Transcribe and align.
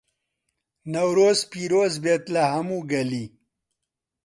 نەورۆز 0.93 1.39
پیرۆزبێت 1.51 2.23
لە 2.33 2.43
هەموو 2.53 2.85
گەلی 2.91 3.25